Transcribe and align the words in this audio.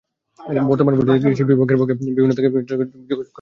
বর্তমান 0.69 0.93
পরিস্থিতিতে 0.93 1.25
কৃষি 1.25 1.43
বিভাগের 1.49 1.77
পক্ষ 1.79 1.89
থেকে 1.89 2.09
বিভিন্ন 2.09 2.29
মৌচাষির 2.29 2.51
সঙ্গে 2.51 2.71
যোগাযোগ 2.71 2.89
করা 3.01 3.17
হয়েছে। 3.17 3.29